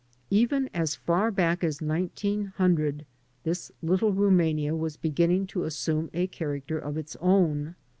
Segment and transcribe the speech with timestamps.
[0.31, 3.05] Even as far back as 1900
[3.43, 7.75] this Little Rumania was beginning to assume a character of its own.